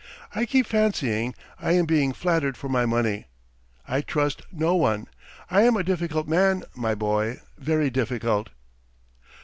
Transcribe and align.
I 0.33 0.47
keep 0.47 0.65
fancying 0.65 1.35
I 1.59 1.73
am 1.73 1.85
being 1.85 2.11
flattered 2.11 2.57
for 2.57 2.67
my 2.67 2.87
money. 2.87 3.27
I 3.87 4.01
trust 4.01 4.41
no 4.51 4.73
one! 4.73 5.05
I 5.51 5.61
am 5.61 5.77
a 5.77 5.83
difficult 5.83 6.27
man, 6.27 6.63
my 6.75 6.95
boy, 6.95 7.39
very 7.59 7.91
difficult!" 7.91 8.49